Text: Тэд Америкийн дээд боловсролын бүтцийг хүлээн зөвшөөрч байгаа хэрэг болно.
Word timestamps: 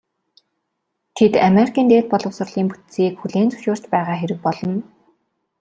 Тэд 1.15 1.33
Америкийн 1.49 1.87
дээд 1.89 2.05
боловсролын 2.11 2.67
бүтцийг 2.69 3.13
хүлээн 3.17 3.49
зөвшөөрч 3.51 3.83
байгаа 3.93 4.17
хэрэг 4.19 4.39
болно. 4.45 4.75